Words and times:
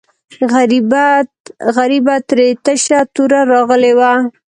غریبه 1.79 2.15
ترې 2.27 2.47
تشه 2.63 2.99
توره 3.13 3.41
راغلې 3.53 3.91
وه. 3.97 4.13